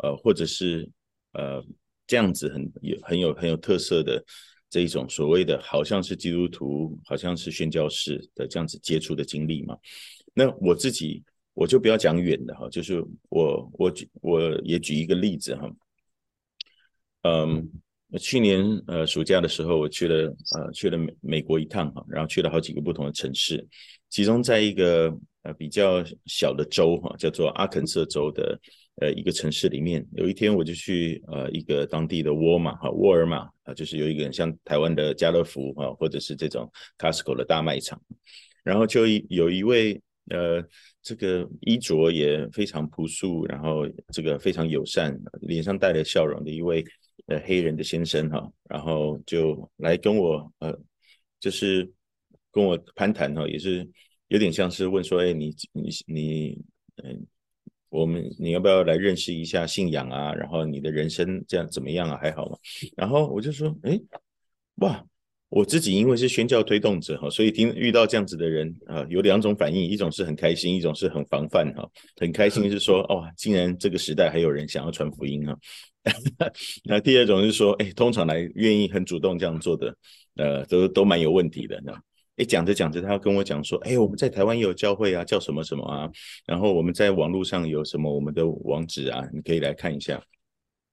[0.02, 0.86] 呃，或者是
[1.32, 1.64] 呃
[2.06, 4.22] 这样子很有很有很有特色的
[4.70, 9.76] 这一种所谓的好像是基督徒，好像是宣教士的这样子接触的经历嘛？
[10.34, 11.22] 那我自己
[11.54, 15.70] 我就不要讲远的哈，就是我我举我也举一个例子哈，
[17.22, 17.70] 嗯。
[18.18, 23.62] 去年呃暑假的时候，我去了呃去了美美国一趟哈，然后去了好几个不同的城市，
[24.08, 28.58] 其中在一个呃比较小的州哈，叫做阿肯色州的
[29.00, 38.00] 呃一个城市里面，有一天我就去呃一个当地的沃尔玛哈沃尔玛啊，就是有一个像台湾的家乐福哈，或者是这种 Costco 的大卖场，
[38.62, 40.62] 然后就有一位呃
[41.02, 46.84] 这个衣着也非常朴素，然后这个非常友善，脸上带着笑容的一位。
[47.26, 50.74] 呃，黑人的先生哈，然后就来跟我呃，
[51.38, 51.86] 就是
[52.50, 53.86] 跟我攀谈哈，也是
[54.28, 56.58] 有点像是问说，哎，你你你，
[57.04, 57.26] 嗯，
[57.90, 60.34] 我们你要不要来认识一下信仰啊？
[60.34, 62.18] 然后你的人生这样怎么样啊？
[62.20, 62.56] 还好吗？
[62.96, 63.98] 然后我就说，哎，
[64.76, 65.04] 哇，
[65.48, 71.88] 我自己因为是宣教推动者哈，所以听遇到这样子的人啊，有两种反应，一种是很开心，一种是很防范哈。
[72.16, 75.58] 很开心是说，哦，竟然这个时代还有人想要传福音哈。
[76.84, 79.94] 那第二种是说，哎，通常来愿意很主动这样做的，
[80.36, 81.80] 呃，都都蛮有问题的。
[81.84, 81.92] 那，
[82.38, 86.10] 哎，讲着讲着，他跟我讲说，哎，我们在台湾也有教会啊，叫什么什么啊，
[86.46, 90.22] 然后我们在网络上有什么我们的网址啊，你可以来看一下，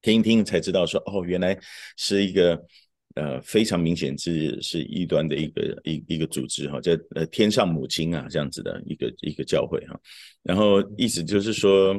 [0.01, 1.57] 听一听才知道说，哦，原来
[1.97, 2.61] 是一个
[3.15, 9.99] 呃非常明显是是异端的一个一一个组织哈，叫呃天上母亲啊这样子的一个一个教会哈，
[10.43, 11.95] 然后意思就是说，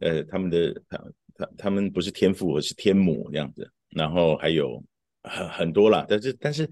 [0.00, 1.02] 呃，他们的他。
[1.40, 4.84] 他他们不是天父，而是天母这样子，然后还有
[5.22, 6.04] 很很多啦。
[6.06, 6.68] 但是但是，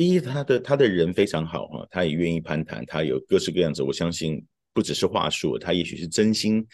[0.00, 3.82] 第一，他的他的人非常好哈，他也愿意攀谈，他有各式各样子。
[3.82, 6.66] 我相信不只是话术，他也许是真心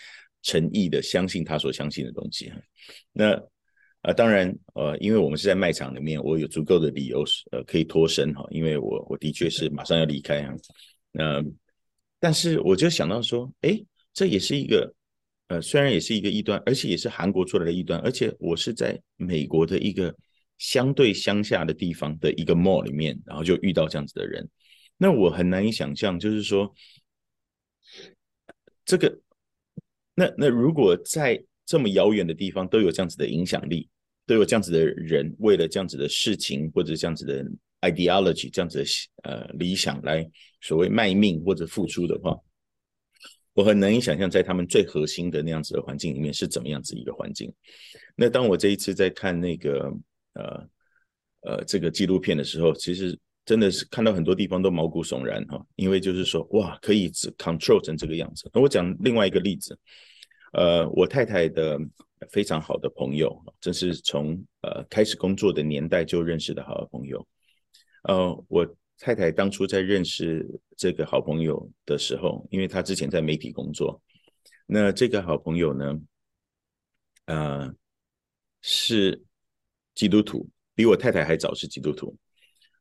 [0.43, 2.53] 诚意的相信他所相信的东西。
[3.13, 3.43] 那啊、
[4.03, 10.55] 呃，当然呃，因为我们是在卖场里面，我有足够的理由呃可以脱身哈，因为我我的确是马上要离开啊。
[11.11, 11.45] 那
[12.21, 13.77] 但是我就想到说，哎，
[14.15, 14.95] 这也是一个。
[15.49, 20.15] 呃，虽然也是一个异端，而且也是韩国出来的异端，而且我是在美国的一个
[20.59, 24.49] 相对乡下的地方的一个 mall 里面，然后就遇到这样子的人，
[24.97, 26.75] 那我很难以想象，就是说，
[28.85, 29.21] 这个，
[30.15, 33.89] 那那如果在这么遥远的地方都有这样子的影响力，
[34.27, 37.45] 都有这样子的人为了这样子的事情或者这样子的
[37.81, 38.85] ideology 这样子的
[39.25, 40.29] 呃理想来
[40.61, 42.37] 所谓卖命或者付出的话。
[43.53, 47.51] 我很难以想象，在他们最核心的那样子的环境里面是怎么样子一个环境。
[48.15, 49.91] 那当我这一次在看那个
[50.37, 50.69] 呃
[51.43, 58.51] 呃这个纪录片的时候，其实真的是看到很多地方都毛骨悚然哈，因为就是说哇，可以只 control 成这个样子。
[58.53, 59.79] 那我讲另外一个例子，
[60.53, 61.79] 呃，我太太的
[62.31, 67.27] 非常好的朋友，这是从呃开始工作的年代就认识的好朋友，
[68.05, 68.77] 呃，我。
[68.99, 70.43] 太太当初在认识
[70.75, 74.01] 这个好朋友的时候，因为她之前在媒体工作，
[74.65, 76.01] 那这个好朋友呢，
[77.27, 77.75] 呃，
[78.63, 79.23] 是
[79.97, 82.17] 基督徒，比我太太还早是基督徒，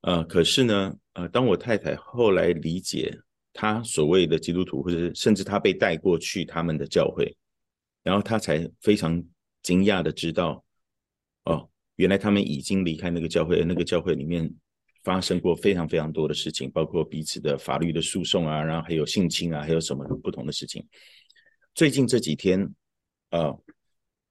[0.01, 3.17] 呃，可是呢，呃，当我太太后来理解
[3.53, 7.35] 他所谓的基督徒，或者甚至他被带过去他们的教会，
[8.03, 9.23] 然后他才非常
[9.63, 10.63] 惊讶的知道，
[11.45, 14.53] 哦，原来他们已经离开那个教会，那个教会里面。
[15.05, 20.83] 发生过非常非常多的事情，包括彼此的法律的诉讼啊，然后还有性侵啊，还有什么不同的事情。
[21.75, 22.67] 最近这几天，
[23.29, 23.55] 呃，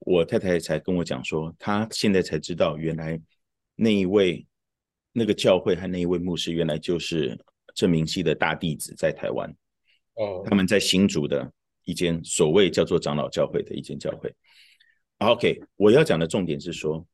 [0.01, 3.21] 我太太才跟我讲说，她现在才知道，原来
[3.75, 4.47] 那一位
[5.13, 7.39] 那个教会和那一位牧师，原来就是
[7.75, 9.49] 郑明熙的大弟子，在台湾。
[10.15, 11.51] 哦，他们在新竹的
[11.85, 14.35] 一间所谓叫做长老教会的一间教会。
[15.19, 17.07] OK，我要讲的重点是说。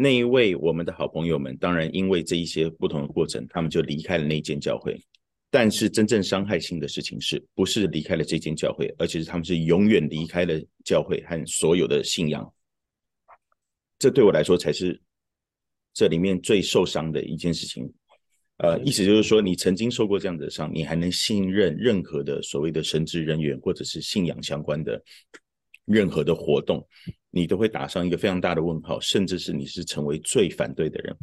[0.00, 4.96] 那一位我们的好朋友们，当然因为这一些不同的过程，他们就离开了那间教会。
[5.50, 12.52] 但是真正伤害性的事情是，不是离开了这间教会，而且是他们是永远离开了教会和所有的信仰。
[13.98, 15.00] 这对我来说才是
[15.94, 17.90] 这里面最受伤的一件事情。
[18.58, 25.02] 呃，意思就是说，你曾经受过这样的伤，你还能信任任何的所谓的神职人员或者是信仰相关的
[25.84, 26.86] 任何的活动，
[27.30, 31.16] 你都会打上一个非常大的问号，甚至是你是成为最反对的人。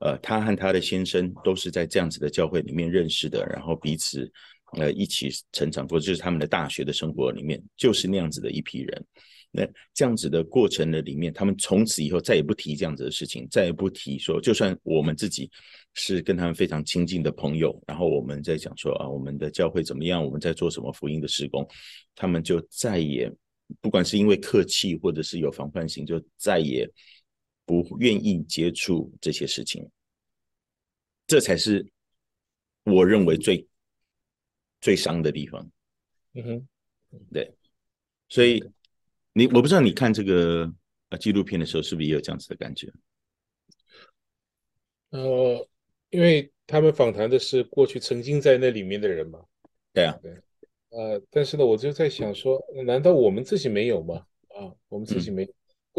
[0.00, 4.30] 呃，他和他的先生都是在这样子的教会里面认识的，然后彼此
[4.78, 9.06] 呃一起成长过，就是他们的大学的生活里面就是那样子的一批人。
[9.52, 15.50] 那这样子的过程的里面，他们从此以后再也不提这样子的事情，再也不提说，就算我们自己。
[15.94, 21.66] 是跟他们非常亲近的朋友，然后我们在讲说啊，我们的教会怎么样，我们在做什么福音的施工，
[22.14, 23.28] 他们就再也
[23.80, 26.88] 不管是因为客气或者是有防范性，就再也
[27.82, 29.88] 不愿意接触这些事情。
[31.26, 31.86] 这才是
[32.84, 33.66] 我认为最
[34.80, 35.70] 最伤的地方。
[36.34, 36.68] 嗯哼，
[37.32, 37.54] 对，
[38.28, 38.62] 所以
[39.32, 40.72] 你我不知道你看这个
[41.10, 42.92] 呃纪录片的时候是不是也有这样子的感觉？
[45.10, 45.66] 呃。
[46.12, 49.38] 因为他们访谈的是过去曾经在那里面的人嘛，
[49.92, 50.36] 对啊，对，
[50.88, 54.26] 呃，但是呢，我就在想说，难道我们自己没有吗？
[54.48, 55.48] 啊，我们自己没，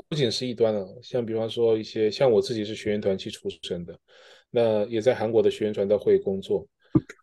[0.10, 3.98] 不仅是异端啊，像比方说一些，像我自己是学员团契出身的，
[4.50, 6.68] 那也在韩国的学员传道会工作，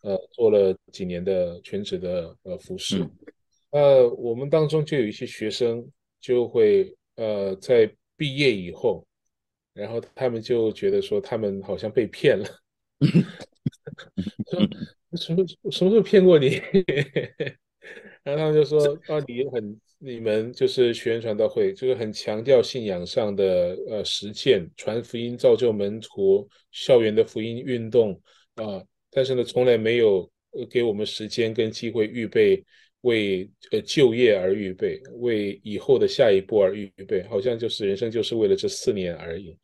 [0.02, 3.06] 呃，做了几年的全职的呃服侍，
[3.70, 5.86] 呃，我们当中就有一些学生
[6.20, 9.06] 就会呃在毕业以后，
[9.74, 12.46] 然后他们就觉得说他们好像被骗了。
[14.48, 16.60] 说什么什么时候骗过你？
[18.24, 28.12] 然后他们就说啊，你很你们就是学员传道会，就是很强调信仰上的呃实践，传福音、造就门徒、校园的福音运动
[28.54, 30.30] 啊，但是呢，从来没有
[30.70, 32.64] 给我们时间跟机会预备
[33.00, 39.56] 为呃就业而预备，为以后的下一步而预备，好像就是人生就是为了这四年而已。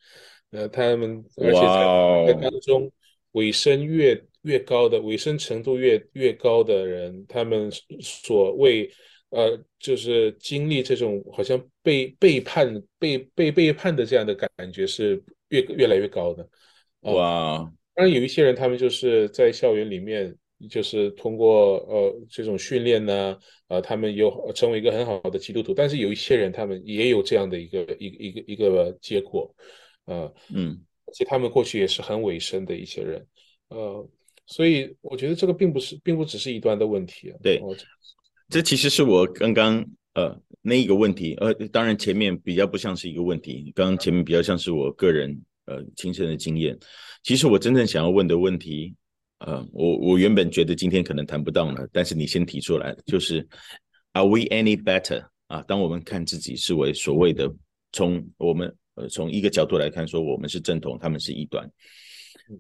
[0.51, 2.91] 呃，他们而且在在当中。
[3.35, 7.69] 尾声越越高的，尾声程度越越高的人，他们
[8.01, 8.89] 所谓
[9.35, 16.49] 呃，就是经历这种好像被背叛、被被背叛的这样的感觉是越越来越高的。
[17.13, 17.59] 哇！
[17.95, 20.35] 当然有一些人，他们就是在校园里面，
[20.71, 25.75] 就是通过呃这种训练呢，啊、呃，他们有成为一个很好的基督徒。
[25.75, 29.55] 但是有一些人，他们也有这样的一个一个一个一个结果，
[30.07, 30.81] 呃，嗯。
[31.07, 33.25] 而且他们过去也是很委身的一些人，
[33.69, 34.09] 呃，
[34.47, 37.33] 所以我觉得这个并不是，并不只是一端的问题。
[37.43, 37.61] 对，
[38.55, 46.79] 这其实是我刚刚呃那一个问题，呃，当然前面比较不像是一个问题，刚刚前面比较像是我个人呃亲身的经验。
[47.25, 48.95] 其实我真正想要问的问题，
[49.41, 53.45] 呃，我我原本觉得今天可能谈不到了，但是你先提出来，就是
[54.13, 55.27] Are we any better？
[55.49, 57.53] 啊，当我们看自己视为所谓的
[57.91, 58.73] 从我们。
[58.95, 61.69] 呃，从一个角度来看，说我们是正统，他们是异端，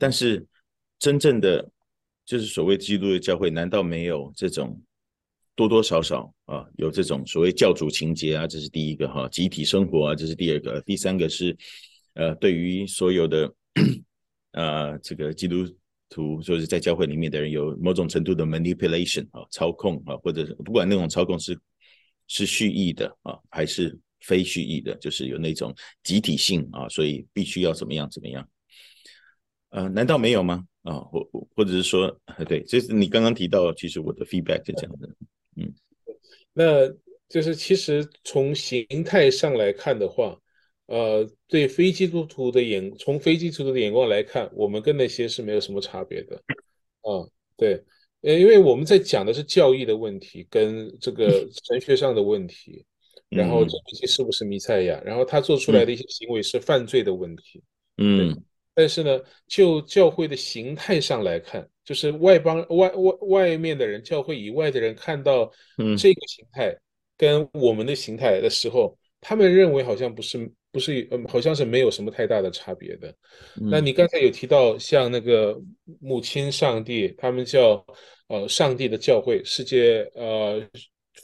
[0.00, 0.44] 但是
[0.98, 1.70] 真正的
[2.26, 4.76] 就是所谓基督的教会，难道没有这种
[5.54, 8.46] 多多少少啊，有这种所谓教主情节啊？
[8.46, 11.56] 这是第一个哈，集体生活啊，这是第二个，第三个是
[12.14, 13.54] 呃，对于所有的
[14.52, 15.64] 呃这个基督
[16.08, 21.58] 徒，就是在教会里面的人，有某种程度的 manipulation 啊，操控啊，或者不管那种操控是
[22.26, 23.98] 是蓄意的啊，还是。
[24.26, 28.48] 非蓄意的，就是有那种集体性啊，所以必须要怎么样怎么样，
[29.68, 30.64] 呃，难道没有吗？
[30.80, 35.06] 啊，或或者是说，对，就是你刚刚提到，其实我的 feedback 就这样的，
[35.56, 35.74] 嗯，
[36.52, 36.88] 那
[37.28, 40.38] 就是其实从形态上来看的话，
[40.86, 46.36] 呃，对非基督徒的眼，从非基督徒的眼光来看，我们跟那些是没有什么差别的，
[47.02, 47.82] 啊，对，
[48.22, 52.84] 呃，因为我们在讲的是教义的问题，跟这个神学上的问题。
[53.30, 55.00] 然后这些是不是弥赛亚？
[55.04, 57.60] 然后他做出来的一些行为是犯罪的问题。
[57.96, 65.50] 嗯，但是呢，就教会的形态上来看，就是外邦外外外面的人，教会以外的人看到
[65.98, 66.74] 这个形态
[67.16, 73.14] 跟我们的形态的时候，他们认为好像不是不是，嗯，好像是没有什么太大的差别的。
[73.54, 75.60] 那你刚才有提到像那个
[76.00, 77.84] 母亲上帝，他们叫
[78.28, 80.62] 呃上帝的教会，世界呃。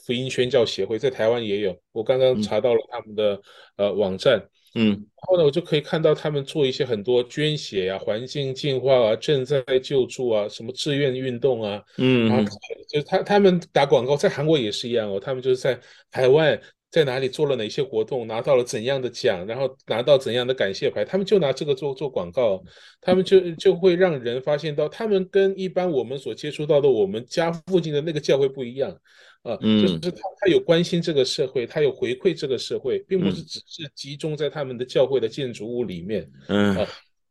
[0.05, 3.35] 福音宣教协会在台湾也有，我刚刚查到了他们的、
[3.75, 4.41] 嗯、呃网站，
[4.73, 12.43] 嗯，然后呢，我就可以看到他们做一些很多捐血啊、环境净化啊、赈灾救助啊、什么志愿运动啊，嗯，然后
[12.87, 15.79] 就是他他们打广告，在韩国也是一样哦，他们就是在
[16.11, 16.57] 海外
[16.89, 22.63] 在哪里做了哪些活动，拿到了怎样的奖，然后拿到怎样的感谢牌，他们就拿这个做做广告，
[23.01, 28.97] 他们就就会让人发现到，他们跟一般我们所接触到的我们家附近的那个教会不一样。
[29.43, 36.31] 啊，就是他，他有关心这个社会，他有回馈这个社会，并不是只是集中在他们的教会的建筑物里面。
[36.47, 36.87] 嗯，啊，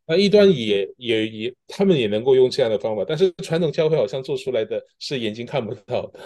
[0.06, 6.20] 那一端也也也，他们也能够用这样的方法，但是传统教会好像做出来的是眼睛看不到的。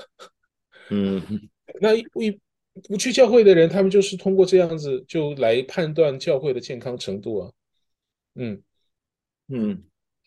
[0.90, 1.22] 嗯，
[1.80, 2.04] 那一
[2.88, 7.50] 不去教会的人，他们就是通过这样子就来判断教会的健康程度啊。
[8.36, 8.62] 嗯
[9.48, 9.84] 嗯，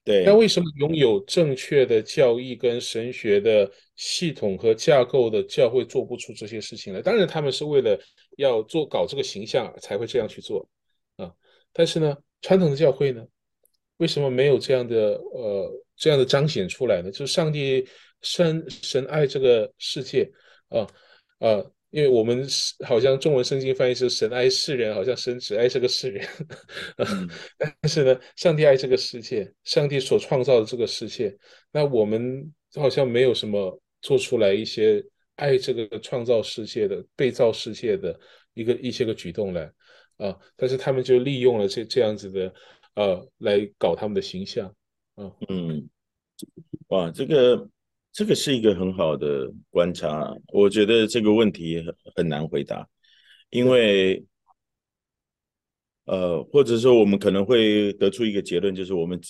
[0.08, 0.24] 对。
[0.24, 7.02] 那为什么拥有正确的教义跟神学的系统和架构的教会做不出这些事情来？
[7.02, 8.00] 当然，他们是为了
[8.38, 10.66] 要做搞这个形象才会这样去做
[11.18, 11.30] 啊。
[11.74, 13.22] 但是呢，传统的教会呢，
[13.98, 17.12] 为什么没有这样的呃这样的彰显出来呢？
[17.12, 17.86] 就是上帝
[18.22, 20.32] 神神爱这个世界
[20.70, 20.88] 啊
[21.40, 21.66] 啊。
[21.90, 22.46] 因为我们
[22.86, 26.28] 好像中文圣经翻译是神爱世人，好像神只爱这个世人，
[26.98, 31.36] 嗯、但是呢，上帝爱这个世界，上帝所创造的这个世界，
[31.72, 35.04] 那我们好像没有什么做出来一些
[35.38, 38.20] 爱这个创造世界的被造世界的
[38.54, 39.72] 一个一些个举动来
[40.18, 42.54] 啊，但是他们就利用了这这样子的
[42.96, 44.68] 呃来搞他们的形象
[45.16, 45.90] 啊，嗯，
[46.90, 47.70] 哇，这个。
[48.18, 52.90] 这个是一个很好的观察，我觉得这个问题很很难回答，
[53.52, 54.26] 因为，
[56.06, 59.22] 呃，或者说我们可能会得出一个结论，就是我们，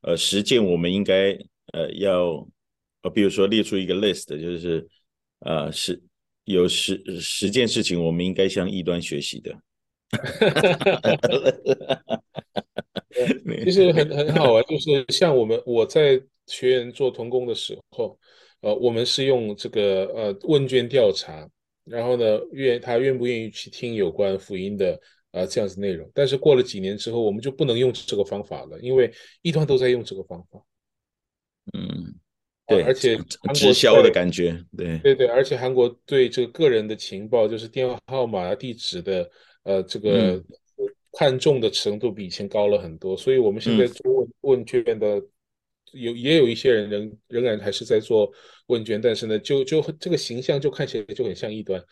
[0.00, 1.38] 呃，实践我们应该，
[1.72, 2.44] 呃，要，
[3.02, 4.88] 呃，比如说列出一个 list，就是，
[5.38, 6.02] 呃，十
[6.42, 9.56] 有十十件事情我们应该向异端学习的。
[13.62, 18.18] 其实很很好啊，就是像我们我在学员做童工的时候。
[18.62, 21.50] 呃，我们是用这个呃问卷调查，
[21.82, 25.00] 然后呢，愿他愿不愿意去听有关福音的
[25.32, 26.08] 呃这样子内容。
[26.14, 29.12] 但是过了几年之后，我们就不能用这个方法了，因为
[29.42, 30.64] 一端都在用这个方法。
[31.72, 32.14] 嗯，
[32.68, 33.18] 对，而且
[33.52, 39.28] 直销的感觉，对对对，而且韩国对这个个人的情报，就是电话号码、地址的
[39.64, 40.40] 呃这个
[41.18, 45.20] 看重的程度比以前高了很多，所以我们现在做问问卷的。
[45.92, 48.32] 有也有一些人仍仍然还是在做
[48.66, 51.82] 问卷，但是呢，就就这个形象就看起来就很像异端，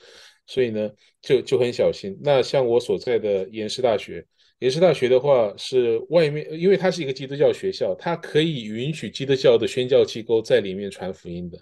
[0.47, 0.91] 所以呢，
[1.21, 2.19] 就就很小心。
[2.23, 4.25] 那像我所在的延世大学，
[4.61, 11.59] 延世大学的话是外面，因为它是一个基督教学校，它可以允许基督教的宣教机构在里面传福音的，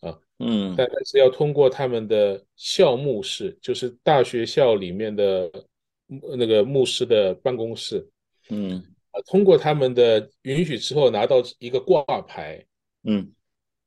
[0.00, 5.50] 啊，嗯，但但是要通过他们的校牧室，就是大学校里面的
[6.36, 8.08] 那个牧师的办公室，
[8.50, 8.82] 嗯。
[9.26, 12.64] 通过他们的允许之后，拿到一个挂牌，
[13.04, 13.30] 嗯，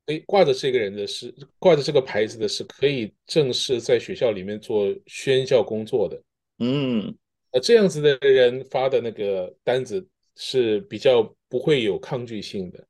[0.05, 6.21] 诶，挂着这个人的是挂着这个牌子的是可以正式在学校里面做宣教工作的，
[6.59, 7.15] 嗯，
[7.51, 12.87] 呃，这样子的人发的那个单子是比较不会有抗拒性的，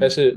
[0.00, 0.36] 但是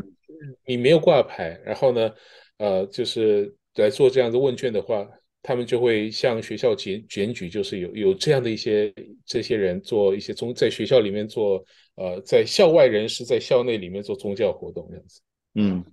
[0.65, 2.13] 你没有挂牌，然后呢，
[2.57, 5.07] 呃，就是来做这样子问卷的话。
[5.41, 8.93] 他们就会向学校检检举，就是有有这样的一些
[9.29, 11.63] 这些人做一些宗，在学校里面做，
[11.95, 15.21] 呃，在校外人士在校内里面做宗教活动这样子。
[15.53, 15.85] 嗯，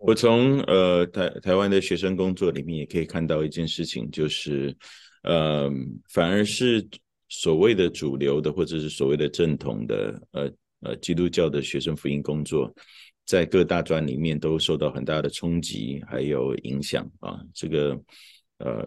[0.00, 4.76] 我从呃台台湾的学生工作里面也可以看到一件事情，就是
[5.22, 5.70] 呃，
[6.10, 6.84] 反而是
[7.28, 12.74] 所谓的主流的或者是所谓的正统的呃呃基督教的学生福音工作，
[13.24, 17.96] 在各大专里面都受到很大的冲击还有影响啊，这个。
[18.58, 18.86] 呃，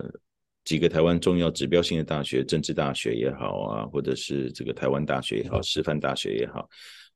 [0.65, 6.67] 几个台湾重要指标性的大学，政治大学也好啊，或者是这个台湾大学也好，师范大学也好，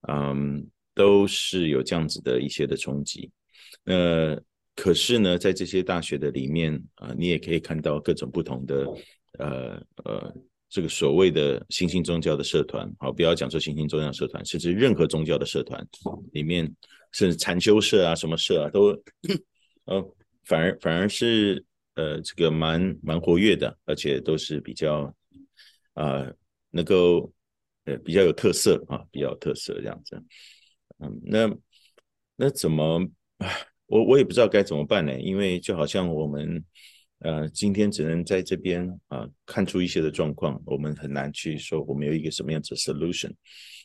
[0.07, 3.29] 嗯，都是有这样子的一些的冲击。
[3.85, 4.39] 呃，
[4.75, 8.85] 可是呢，在这些大学的里面啊，呃，你也可以看到各种不同的
[9.39, 10.31] 呃呃，
[10.69, 15.83] 这个所谓的新兴宗教的社团，好，不要讲说新兴宗教社团，甚至任何宗教的社团
[16.33, 16.71] 里面，
[17.13, 18.89] 甚至禅修社啊，什么社啊，都
[19.85, 21.65] 呃，反而反而是。
[21.99, 25.13] 呃，这个蛮蛮活跃的，而且都是比较
[25.95, 26.33] 啊、呃，
[26.69, 27.29] 能够
[27.83, 30.15] 呃比较有特色啊，比较有特色这样子。
[30.99, 31.57] 嗯，那
[32.37, 33.05] 那怎么，
[33.87, 35.19] 我我也不知道该怎么办呢？
[35.19, 36.63] 因为就好像我们
[37.19, 43.33] 呃今天只能在这边啊、呃、看出一些的状况，我们很难去说我们有一个什么样子的 solution。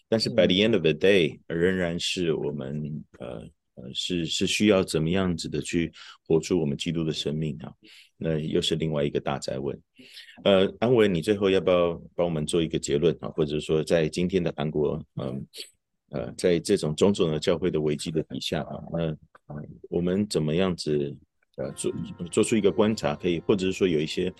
[0.08, 3.50] 但是 by the end of the day，仍然是我们呃。
[3.76, 5.92] 呃，是是需要怎么样子的去
[6.28, 7.74] 活出我们基督的生命啊？
[8.16, 9.78] 那又是另外一个大哉问。
[10.44, 13.28] 呃，安文，你最后要不要帮我们做一个结论啊？
[13.30, 15.46] 或者说，在今天的韩国，嗯
[16.10, 18.98] 呃，在这种种种的教会的危机的底下啊，那、
[19.46, 21.16] 呃、我们怎么样子
[21.56, 21.92] 呃做
[22.30, 24.32] 做出一个观察，可以或者是说有一些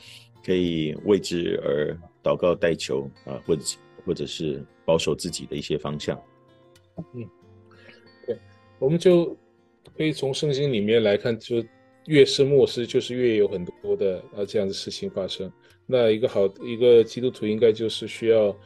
[0.45, 3.62] 可以为之而祷告代求啊，或者
[4.05, 6.20] 或者是保守自己的一些方向？
[7.14, 7.29] 嗯。
[8.27, 8.39] 对
[8.79, 9.37] 我们就
[9.97, 11.62] 可以从圣经里面来看，就
[12.07, 15.51] 越是末世，就是越有很多的呃这样的事情发生。
[15.87, 18.57] 那一个好一个基督徒应该就是需要，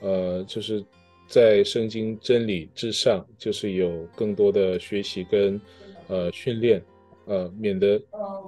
[0.00, 0.84] 呃，就是
[1.26, 5.60] 在圣经真理之上，就是有更多的学习跟
[6.08, 6.82] 呃训练，
[7.26, 7.98] 呃，免得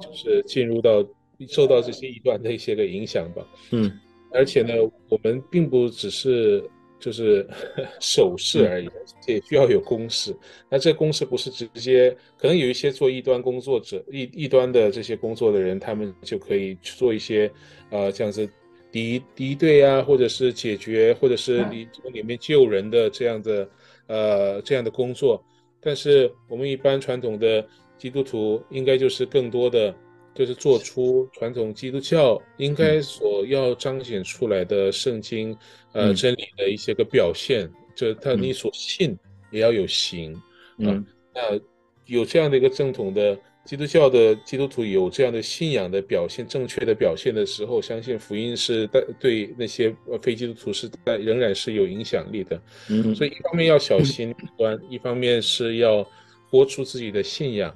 [0.01, 1.07] 就是进入到
[1.49, 3.47] 受到这些异端的一些个影响吧。
[3.71, 3.91] 嗯，
[4.33, 4.73] 而且呢，
[5.09, 6.63] 我们并不只是。
[7.05, 7.47] 就是
[8.01, 8.89] 手势而已，
[9.27, 10.35] 也需要有公式。
[10.71, 17.51] 那这公式不是直接，可能有一些做异端工作者、异异端的这些工作的人，他们就可以去做一些，
[17.91, 18.49] 呃，这样子
[18.91, 23.69] 敌敌对啊，或者是解决，或者是里从里面救人的这样的，
[24.07, 25.45] 呃，这样的工作。
[25.83, 27.63] 但是我们一般传统的
[27.99, 29.95] 基督徒，应该就是更多的。
[30.35, 35.57] 就是做出传统基督教应该所要彰显出来的圣经，
[35.93, 39.17] 呃，真理的一些个表现，就是他你所信
[39.53, 40.35] 也要有行，
[40.79, 41.41] 嗯，那
[42.07, 52.61] 有这样的一个正统的基督教的基督徒有这样的信仰的表现，正确的表现的时候，相信福音是带对那些非基督徒是带仍然是有影响力的，
[52.91, 56.05] 嗯，所以一方面要小心异端，一方面是要
[56.51, 57.75] 活出自己的信仰。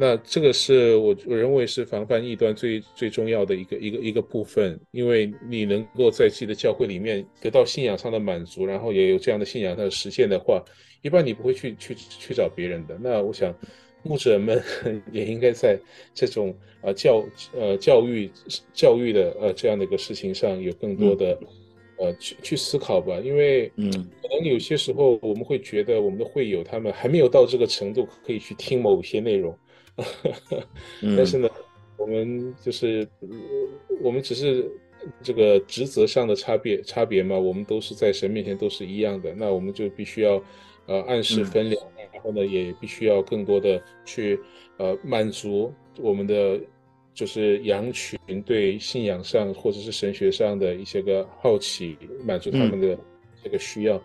[0.00, 10.62] 那这个是我我认为是防范异端最最重要的一个一个一个部分，因为你能够在自己的教会里面得到信仰上的满足，然后也有这样的信仰上的实现的话，
[11.02, 12.96] 一般你不会去去去找别人的。
[13.02, 13.52] 那我想，
[14.04, 14.62] 牧者们
[15.10, 15.76] 也应该在
[16.14, 18.30] 这种呃教呃教育
[18.72, 21.36] 教育的呃这样的一个事情上有更多的、
[21.98, 23.90] 嗯、呃去去思考吧，因为嗯，
[24.22, 29.52] 可能有些时候我们会觉得我们的会友他们还没有到这个程度可以去听某些内容。
[31.16, 31.48] 但是呢，
[31.96, 33.06] 我们就是，
[34.00, 34.70] 我们只是
[35.22, 40.40] 这个职责上的差别差别嘛，我们都是在神面前都是一样的，那我们就必须要，
[40.86, 44.38] 呃，按时分粮，嗯、然后呢，也必须要更多的去，
[44.76, 46.60] 呃，满足我们的
[47.12, 52.96] 就是羊群对信仰上或者是神学上的一些个好奇，满足他们的
[53.42, 54.02] 这个需要，嗯、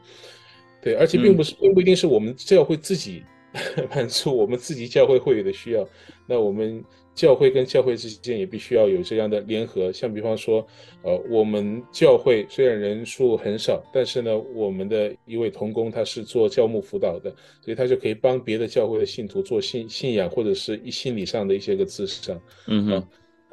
[0.81, 3.23] 对，而且并不是，并不一定是我们教会自己。
[3.93, 5.87] 满足我们自己教会会有的需要，
[6.27, 6.83] 那我们
[7.13, 9.91] 教会跟教会之间也必须要有这样的联合。
[9.91, 10.65] 像比方说，
[11.03, 17.29] 呃，我们教会虽然人数很少，但是呢，我们的一位同工他是做教牧辅导的，
[17.61, 22.41] 所以他就可以帮别的教会的信徒做信信仰或者是一心理上的一些个咨商。
[22.67, 22.95] 嗯哼，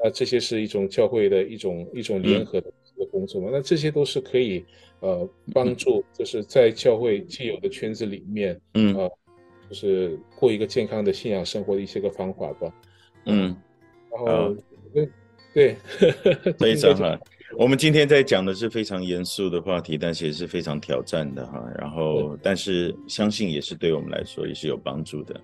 [0.02, 2.72] 啊，这些是一种教会的一种一种联合的
[3.10, 3.48] 工作嘛。
[3.50, 4.64] 嗯、那这些都是可以
[5.00, 9.02] 呃帮助，就是在教会既有的圈子里面，嗯啊。
[9.02, 9.12] 呃
[9.70, 12.72] 就是过一个健康的信仰生活的一些个方法吧，
[13.26, 13.56] 嗯，
[14.10, 14.56] 然后
[14.92, 15.08] 对
[15.54, 15.76] 对，
[16.58, 17.16] 非常好。
[17.56, 21.64] 我们今天在讲的是非常严肃的话题，但是也是非常挑战的哈。
[21.78, 25.40] 然后，但是相信也是对我们来说也是有帮助的。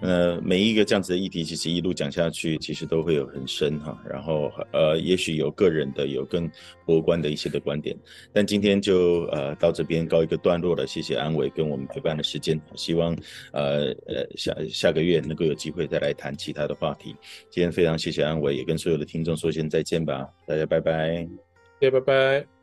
[0.00, 4.00] 呃，每一个这样子的议题，其实一路讲下去，其实都会有很深哈。
[4.08, 6.48] 然后呃，也许有个人的，有更
[6.86, 7.96] 博观的一些的观点。
[8.32, 10.86] 但今天就呃到这边告一个段落了。
[10.86, 12.60] 谢谢安伟跟我们陪伴的时间。
[12.76, 13.12] 希望
[13.52, 17.16] 呃呃下下个月能够有机会再来谈其他的话题。
[17.50, 20.28] 今天非常谢谢安伟，也跟所有的听众说声再见吧。
[20.46, 21.28] 大家拜拜。
[21.80, 22.57] 谢谢，拜拜。